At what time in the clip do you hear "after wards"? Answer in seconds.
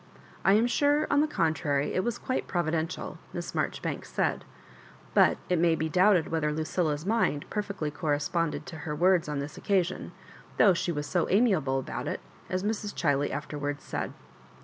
13.29-13.83